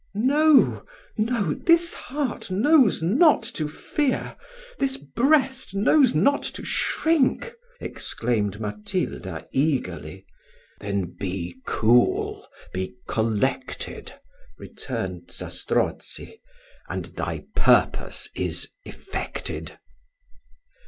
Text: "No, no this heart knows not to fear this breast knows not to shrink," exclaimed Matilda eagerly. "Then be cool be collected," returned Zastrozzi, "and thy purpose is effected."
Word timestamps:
"No, 0.15 0.83
no 1.15 1.53
this 1.53 1.93
heart 1.93 2.49
knows 2.49 3.03
not 3.03 3.43
to 3.53 3.67
fear 3.67 4.35
this 4.79 4.97
breast 4.97 5.75
knows 5.75 6.15
not 6.15 6.41
to 6.57 6.63
shrink," 6.65 7.53
exclaimed 7.79 8.59
Matilda 8.59 9.47
eagerly. 9.51 10.25
"Then 10.79 11.15
be 11.19 11.57
cool 11.67 12.47
be 12.73 12.95
collected," 13.07 14.11
returned 14.57 15.29
Zastrozzi, 15.29 16.41
"and 16.89 17.05
thy 17.05 17.45
purpose 17.55 18.27
is 18.35 18.69
effected." 18.83 19.77